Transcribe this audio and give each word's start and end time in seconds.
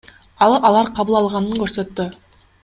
Ал 0.45 0.55
алар 0.69 0.89
кабыл 1.01 1.19
алынганын 1.19 1.61
көрсөттү. 1.65 2.09